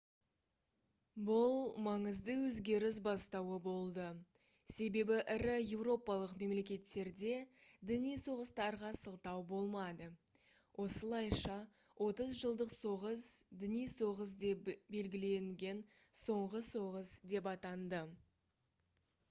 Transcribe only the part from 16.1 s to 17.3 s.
соңғы соғыс